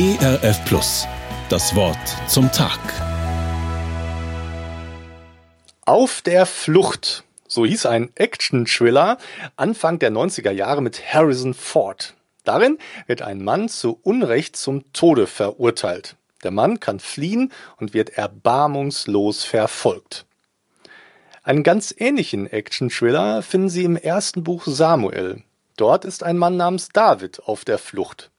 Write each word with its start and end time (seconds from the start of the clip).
ERF 0.00 0.64
Plus. 0.64 1.08
Das 1.48 1.74
Wort 1.74 1.98
zum 2.28 2.52
Tag. 2.52 2.78
Auf 5.86 6.22
der 6.22 6.46
Flucht. 6.46 7.24
So 7.48 7.66
hieß 7.66 7.86
ein 7.86 8.12
Action-Thriller 8.14 9.18
Anfang 9.56 9.98
der 9.98 10.12
90er 10.12 10.52
Jahre 10.52 10.82
mit 10.82 11.02
Harrison 11.12 11.52
Ford. 11.52 12.14
Darin 12.44 12.78
wird 13.08 13.22
ein 13.22 13.42
Mann 13.42 13.68
zu 13.68 13.98
Unrecht 14.04 14.54
zum 14.54 14.84
Tode 14.92 15.26
verurteilt. 15.26 16.14
Der 16.44 16.52
Mann 16.52 16.78
kann 16.78 17.00
fliehen 17.00 17.52
und 17.78 17.92
wird 17.92 18.10
erbarmungslos 18.10 19.42
verfolgt. 19.42 20.26
Einen 21.42 21.64
ganz 21.64 21.92
ähnlichen 21.98 22.46
Action-Thriller 22.46 23.42
finden 23.42 23.68
Sie 23.68 23.82
im 23.82 23.96
ersten 23.96 24.44
Buch 24.44 24.62
Samuel. 24.64 25.42
Dort 25.76 26.04
ist 26.04 26.22
ein 26.22 26.38
Mann 26.38 26.56
namens 26.56 26.90
David 26.90 27.42
auf 27.42 27.64
der 27.64 27.78
Flucht. 27.78 28.30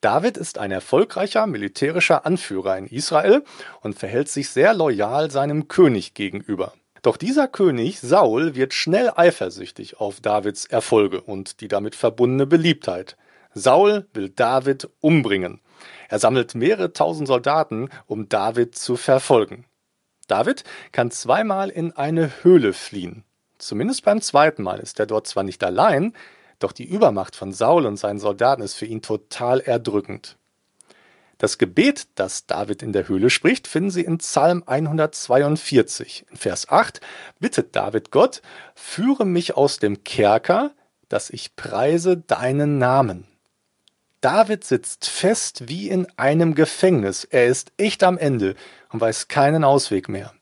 David 0.00 0.36
ist 0.36 0.58
ein 0.58 0.70
erfolgreicher 0.70 1.46
militärischer 1.48 2.24
Anführer 2.24 2.78
in 2.78 2.86
Israel 2.86 3.42
und 3.80 3.98
verhält 3.98 4.28
sich 4.28 4.50
sehr 4.50 4.72
loyal 4.72 5.30
seinem 5.30 5.66
König 5.66 6.14
gegenüber. 6.14 6.72
Doch 7.02 7.16
dieser 7.16 7.48
König 7.48 8.00
Saul 8.00 8.54
wird 8.54 8.74
schnell 8.74 9.10
eifersüchtig 9.14 9.98
auf 9.98 10.20
Davids 10.20 10.66
Erfolge 10.66 11.20
und 11.20 11.60
die 11.60 11.68
damit 11.68 11.96
verbundene 11.96 12.46
Beliebtheit. 12.46 13.16
Saul 13.54 14.06
will 14.14 14.28
David 14.28 14.88
umbringen. 15.00 15.60
Er 16.08 16.20
sammelt 16.20 16.54
mehrere 16.54 16.92
tausend 16.92 17.26
Soldaten, 17.26 17.88
um 18.06 18.28
David 18.28 18.76
zu 18.76 18.96
verfolgen. 18.96 19.64
David 20.28 20.62
kann 20.92 21.10
zweimal 21.10 21.70
in 21.70 21.92
eine 21.92 22.30
Höhle 22.42 22.72
fliehen. 22.72 23.24
Zumindest 23.58 24.04
beim 24.04 24.20
zweiten 24.20 24.62
Mal 24.62 24.78
ist 24.78 25.00
er 25.00 25.06
dort 25.06 25.26
zwar 25.26 25.42
nicht 25.42 25.64
allein, 25.64 26.12
doch 26.58 26.72
die 26.72 26.84
Übermacht 26.84 27.36
von 27.36 27.52
Saul 27.52 27.86
und 27.86 27.96
seinen 27.96 28.18
Soldaten 28.18 28.62
ist 28.62 28.74
für 28.74 28.86
ihn 28.86 29.02
total 29.02 29.60
erdrückend. 29.60 30.36
Das 31.38 31.56
Gebet, 31.56 32.08
das 32.16 32.46
David 32.46 32.82
in 32.82 32.92
der 32.92 33.06
Höhle 33.06 33.30
spricht, 33.30 33.68
finden 33.68 33.90
Sie 33.90 34.02
in 34.02 34.18
Psalm 34.18 34.64
142. 34.66 36.26
In 36.30 36.36
Vers 36.36 36.68
8 36.68 37.00
bittet 37.38 37.76
David 37.76 38.10
Gott, 38.10 38.42
führe 38.74 39.24
mich 39.24 39.56
aus 39.56 39.78
dem 39.78 40.02
Kerker, 40.02 40.72
dass 41.08 41.30
ich 41.30 41.54
preise 41.54 42.16
deinen 42.16 42.78
Namen. 42.78 43.24
David 44.20 44.64
sitzt 44.64 45.08
fest 45.08 45.68
wie 45.68 45.88
in 45.88 46.08
einem 46.16 46.56
Gefängnis. 46.56 47.22
Er 47.22 47.46
ist 47.46 47.70
echt 47.76 48.02
am 48.02 48.18
Ende 48.18 48.56
und 48.90 49.00
weiß 49.00 49.28
keinen 49.28 49.62
Ausweg 49.62 50.08
mehr. 50.08 50.34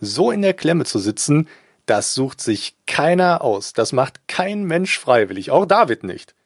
So 0.00 0.30
in 0.30 0.42
der 0.42 0.52
Klemme 0.52 0.84
zu 0.84 0.98
sitzen, 0.98 1.48
das 1.90 2.14
sucht 2.14 2.40
sich 2.40 2.76
keiner 2.86 3.42
aus. 3.42 3.72
Das 3.72 3.92
macht 3.92 4.28
kein 4.28 4.62
Mensch 4.62 4.96
freiwillig, 4.96 5.50
auch 5.50 5.66
David 5.66 6.04
nicht. 6.04 6.36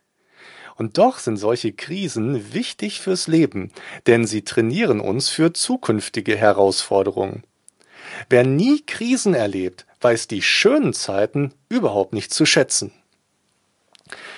Und 0.77 0.97
doch 0.97 1.19
sind 1.19 1.37
solche 1.37 1.73
Krisen 1.73 2.55
wichtig 2.55 3.01
fürs 3.01 3.27
Leben, 3.27 3.71
denn 4.07 4.27
sie 4.27 4.43
trainieren 4.43 5.01
uns 5.01 5.29
für 5.29 5.53
zukünftige 5.53 6.35
Herausforderungen. 6.35 7.45
Wer 8.31 8.45
nie 8.45 8.81
Krisen 8.87 9.35
erlebt, 9.35 9.85
weiß 10.01 10.29
die 10.29 10.41
schönen 10.41 10.95
Zeiten 10.95 11.53
überhaupt 11.69 12.15
nicht 12.15 12.33
zu 12.33 12.47
schätzen. 12.47 12.91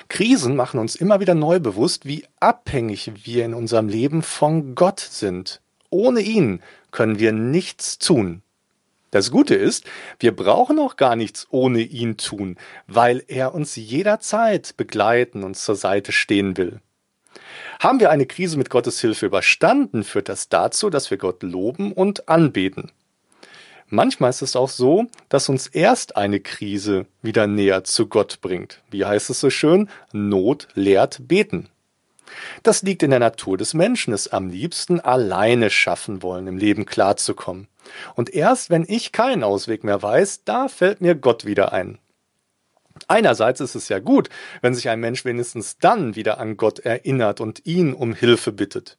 Krisen 0.08 0.56
machen 0.56 0.80
uns 0.80 0.96
immer 0.96 1.20
wieder 1.20 1.36
neu 1.36 1.60
bewusst, 1.60 2.04
wie 2.04 2.24
abhängig 2.40 3.12
wir 3.24 3.44
in 3.44 3.54
unserem 3.54 3.88
Leben 3.88 4.22
von 4.22 4.74
Gott 4.74 4.98
sind. 4.98 5.60
Ohne 5.88 6.20
ihn 6.20 6.62
können 6.90 7.20
wir 7.20 7.30
nichts 7.30 7.98
tun. 7.98 8.42
Das 9.16 9.30
Gute 9.30 9.54
ist, 9.54 9.86
wir 10.18 10.36
brauchen 10.36 10.78
auch 10.78 10.96
gar 10.96 11.16
nichts 11.16 11.46
ohne 11.48 11.80
ihn 11.80 12.18
tun, 12.18 12.58
weil 12.86 13.24
er 13.28 13.54
uns 13.54 13.74
jederzeit 13.74 14.76
begleiten 14.76 15.42
und 15.42 15.56
zur 15.56 15.74
Seite 15.74 16.12
stehen 16.12 16.58
will. 16.58 16.80
Haben 17.80 17.98
wir 17.98 18.10
eine 18.10 18.26
Krise 18.26 18.58
mit 18.58 18.68
Gottes 18.68 19.00
Hilfe 19.00 19.24
überstanden, 19.24 20.04
führt 20.04 20.28
das 20.28 20.50
dazu, 20.50 20.90
dass 20.90 21.10
wir 21.10 21.16
Gott 21.16 21.42
loben 21.42 21.92
und 21.92 22.28
anbeten. 22.28 22.92
Manchmal 23.88 24.28
ist 24.28 24.42
es 24.42 24.54
auch 24.54 24.68
so, 24.68 25.06
dass 25.30 25.48
uns 25.48 25.66
erst 25.66 26.18
eine 26.18 26.40
Krise 26.40 27.06
wieder 27.22 27.46
näher 27.46 27.84
zu 27.84 28.08
Gott 28.08 28.42
bringt. 28.42 28.82
Wie 28.90 29.06
heißt 29.06 29.30
es 29.30 29.40
so 29.40 29.48
schön? 29.48 29.88
Not 30.12 30.68
lehrt 30.74 31.26
beten. 31.26 31.70
Das 32.62 32.82
liegt 32.82 33.02
in 33.02 33.10
der 33.10 33.18
Natur 33.20 33.56
des 33.56 33.74
Menschen, 33.74 34.12
es 34.12 34.28
am 34.28 34.48
liebsten 34.48 35.00
alleine 35.00 35.70
schaffen 35.70 36.22
wollen, 36.22 36.46
im 36.46 36.58
Leben 36.58 36.86
klarzukommen. 36.86 37.68
Und 38.14 38.34
erst 38.34 38.70
wenn 38.70 38.84
ich 38.86 39.12
keinen 39.12 39.44
Ausweg 39.44 39.84
mehr 39.84 40.02
weiß, 40.02 40.44
da 40.44 40.68
fällt 40.68 41.00
mir 41.00 41.14
Gott 41.14 41.44
wieder 41.44 41.72
ein. 41.72 41.98
Einerseits 43.08 43.60
ist 43.60 43.74
es 43.74 43.88
ja 43.88 43.98
gut, 43.98 44.28
wenn 44.62 44.74
sich 44.74 44.88
ein 44.88 45.00
Mensch 45.00 45.24
wenigstens 45.24 45.78
dann 45.78 46.16
wieder 46.16 46.38
an 46.38 46.56
Gott 46.56 46.80
erinnert 46.80 47.40
und 47.40 47.66
ihn 47.66 47.92
um 47.92 48.14
Hilfe 48.14 48.52
bittet. 48.52 48.98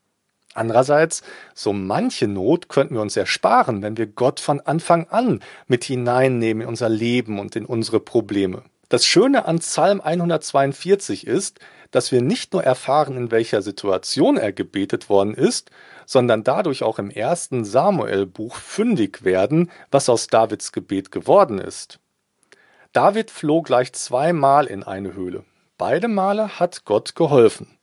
Andererseits, 0.53 1.21
so 1.53 1.73
manche 1.73 2.27
Not 2.27 2.69
könnten 2.69 2.95
wir 2.95 3.01
uns 3.01 3.15
ersparen, 3.15 3.81
wenn 3.81 3.97
wir 3.97 4.07
Gott 4.07 4.39
von 4.39 4.59
Anfang 4.59 5.07
an 5.09 5.41
mit 5.67 5.83
hineinnehmen 5.83 6.61
in 6.61 6.67
unser 6.67 6.89
Leben 6.89 7.39
und 7.39 7.55
in 7.55 7.65
unsere 7.65 7.99
Probleme. 7.99 8.63
Das 8.89 9.05
Schöne 9.05 9.45
an 9.45 9.59
Psalm 9.59 9.99
142 9.99 11.27
ist, 11.27 11.59
dass 11.91 12.13
wir 12.13 12.21
nicht 12.21 12.53
nur 12.53 12.63
erfahren, 12.63 13.17
in 13.17 13.31
welcher 13.31 13.61
Situation 13.61 14.37
er 14.37 14.53
gebetet 14.53 15.09
worden 15.09 15.33
ist, 15.33 15.71
sondern 16.05 16.45
dadurch 16.45 16.83
auch 16.83 16.97
im 16.97 17.09
ersten 17.09 17.65
Samuel-Buch 17.65 18.55
fündig 18.55 19.25
werden, 19.25 19.69
was 19.91 20.07
aus 20.07 20.27
Davids 20.27 20.71
Gebet 20.71 21.11
geworden 21.11 21.59
ist. 21.59 21.99
David 22.93 23.29
floh 23.29 23.61
gleich 23.61 23.91
zweimal 23.91 24.67
in 24.67 24.83
eine 24.83 25.13
Höhle. 25.13 25.43
Beide 25.77 26.07
Male 26.07 26.59
hat 26.59 26.85
Gott 26.85 27.13
geholfen. 27.13 27.77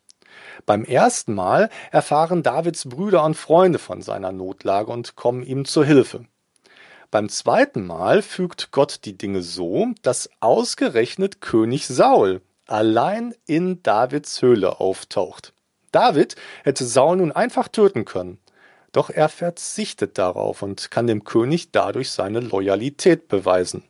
Beim 0.64 0.84
ersten 0.84 1.34
Mal 1.34 1.68
erfahren 1.92 2.42
Davids 2.42 2.88
Brüder 2.88 3.24
und 3.24 3.36
Freunde 3.36 3.78
von 3.78 4.00
seiner 4.00 4.32
Notlage 4.32 4.90
und 4.90 5.16
kommen 5.16 5.42
ihm 5.42 5.66
zur 5.66 5.84
Hilfe. 5.84 6.24
Beim 7.14 7.28
zweiten 7.28 7.86
Mal 7.86 8.22
fügt 8.22 8.72
Gott 8.72 9.04
die 9.04 9.16
Dinge 9.16 9.40
so, 9.40 9.86
dass 10.02 10.28
ausgerechnet 10.40 11.40
König 11.40 11.86
Saul 11.86 12.42
allein 12.66 13.36
in 13.46 13.84
Davids 13.84 14.42
Höhle 14.42 14.80
auftaucht. 14.80 15.52
David 15.92 16.34
hätte 16.64 16.84
Saul 16.84 17.18
nun 17.18 17.30
einfach 17.30 17.68
töten 17.68 18.04
können, 18.04 18.40
doch 18.90 19.10
er 19.10 19.28
verzichtet 19.28 20.18
darauf 20.18 20.62
und 20.62 20.90
kann 20.90 21.06
dem 21.06 21.22
König 21.22 21.70
dadurch 21.70 22.10
seine 22.10 22.40
Loyalität 22.40 23.28
beweisen. 23.28 23.84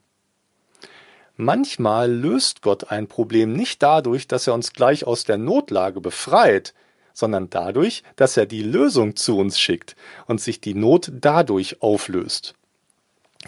Manchmal 1.34 2.12
löst 2.12 2.60
Gott 2.60 2.90
ein 2.90 3.06
Problem 3.06 3.54
nicht 3.54 3.82
dadurch, 3.82 4.28
dass 4.28 4.46
er 4.46 4.52
uns 4.52 4.74
gleich 4.74 5.06
aus 5.06 5.24
der 5.24 5.38
Notlage 5.38 6.02
befreit, 6.02 6.74
sondern 7.14 7.48
dadurch, 7.48 8.02
dass 8.16 8.36
er 8.36 8.44
die 8.44 8.62
Lösung 8.62 9.16
zu 9.16 9.38
uns 9.38 9.58
schickt 9.58 9.96
und 10.26 10.42
sich 10.42 10.60
die 10.60 10.74
Not 10.74 11.10
dadurch 11.10 11.80
auflöst. 11.80 12.54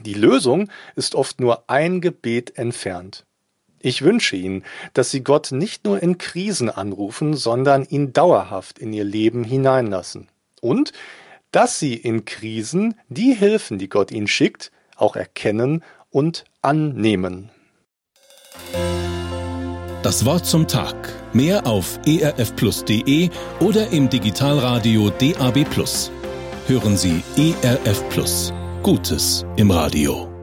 Die 0.04 0.14
Lösung 0.14 0.68
ist 0.94 1.14
oft 1.14 1.40
nur 1.40 1.68
ein 1.68 2.00
Gebet 2.00 2.58
entfernt. 2.58 3.24
Ich 3.80 4.02
wünsche 4.02 4.36
Ihnen, 4.36 4.64
dass 4.94 5.10
Sie 5.10 5.22
Gott 5.22 5.52
nicht 5.52 5.84
nur 5.84 6.02
in 6.02 6.18
Krisen 6.18 6.70
anrufen, 6.70 7.34
sondern 7.34 7.84
ihn 7.84 8.12
dauerhaft 8.12 8.78
in 8.78 8.92
Ihr 8.92 9.04
Leben 9.04 9.44
hineinlassen. 9.44 10.28
Und 10.60 10.92
dass 11.52 11.78
Sie 11.78 11.94
in 11.94 12.24
Krisen 12.24 12.94
die 13.08 13.32
Hilfen, 13.32 13.78
die 13.78 13.88
Gott 13.88 14.10
Ihnen 14.10 14.26
schickt, 14.26 14.72
auch 14.96 15.16
erkennen 15.16 15.84
und 16.10 16.44
annehmen. 16.62 17.50
Das 20.02 20.24
Wort 20.24 20.46
zum 20.46 20.68
Tag. 20.68 20.94
Mehr 21.32 21.66
auf 21.66 21.98
erfplus.de 22.06 23.28
oder 23.60 23.90
im 23.90 24.08
Digitalradio 24.08 25.10
DAB. 25.10 25.66
Hören 26.66 26.96
Sie 26.96 27.22
ERF. 27.36 28.66
Gutes 28.86 29.44
im 29.56 29.72
Radio. 29.72 30.35